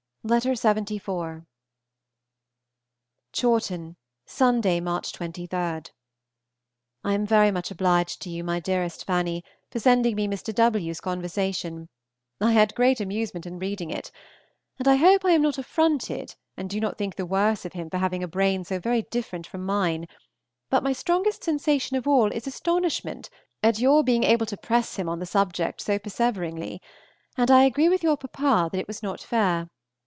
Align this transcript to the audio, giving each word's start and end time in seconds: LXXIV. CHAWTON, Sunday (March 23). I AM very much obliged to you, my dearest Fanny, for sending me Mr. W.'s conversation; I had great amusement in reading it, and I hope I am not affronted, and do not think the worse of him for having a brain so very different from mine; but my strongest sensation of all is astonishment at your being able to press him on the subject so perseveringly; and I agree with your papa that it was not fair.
LXXIV. 0.23 1.01
CHAWTON, 3.33 3.95
Sunday 4.27 4.79
(March 4.79 5.13
23). 5.13 5.49
I 5.57 5.79
AM 7.03 7.25
very 7.25 7.49
much 7.49 7.71
obliged 7.71 8.21
to 8.21 8.29
you, 8.29 8.43
my 8.43 8.59
dearest 8.59 9.03
Fanny, 9.05 9.43
for 9.71 9.79
sending 9.79 10.15
me 10.15 10.27
Mr. 10.27 10.53
W.'s 10.53 11.01
conversation; 11.01 11.89
I 12.39 12.51
had 12.51 12.75
great 12.75 13.01
amusement 13.01 13.47
in 13.47 13.57
reading 13.57 13.89
it, 13.89 14.11
and 14.77 14.87
I 14.87 14.97
hope 14.97 15.25
I 15.25 15.31
am 15.31 15.41
not 15.41 15.57
affronted, 15.57 16.35
and 16.55 16.69
do 16.69 16.79
not 16.79 16.99
think 16.99 17.15
the 17.15 17.25
worse 17.25 17.65
of 17.65 17.73
him 17.73 17.89
for 17.89 17.97
having 17.97 18.21
a 18.21 18.27
brain 18.27 18.63
so 18.63 18.77
very 18.77 19.01
different 19.09 19.47
from 19.47 19.65
mine; 19.65 20.05
but 20.69 20.83
my 20.83 20.93
strongest 20.93 21.43
sensation 21.43 21.97
of 21.97 22.07
all 22.07 22.31
is 22.31 22.45
astonishment 22.45 23.31
at 23.63 23.79
your 23.79 24.03
being 24.03 24.21
able 24.23 24.45
to 24.45 24.55
press 24.57 24.97
him 24.97 25.09
on 25.09 25.17
the 25.17 25.25
subject 25.25 25.81
so 25.81 25.97
perseveringly; 25.97 26.79
and 27.37 27.49
I 27.49 27.63
agree 27.63 27.89
with 27.89 28.03
your 28.03 28.17
papa 28.17 28.69
that 28.71 28.79
it 28.79 28.87
was 28.87 29.01
not 29.01 29.19
fair. 29.19 29.71